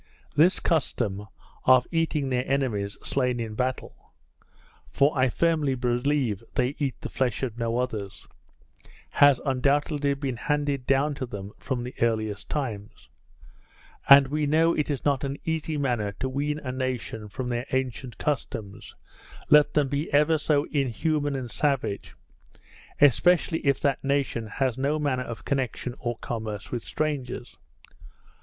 [0.35, 1.27] This custom
[1.65, 4.15] of eating their enemies slain in battle
[4.89, 8.27] (for I firmly believe they eat the flesh of no others)
[9.11, 13.09] has undoubtedly been handed down to them from the earliest times;
[14.09, 17.67] and we know it is not an easy matter to wean a nation from their
[17.71, 18.95] ancient customs,
[19.51, 22.15] let them be ever so inhuman and savage;
[22.99, 27.55] especially if that nation has no manner of connexion or commerce with strangers.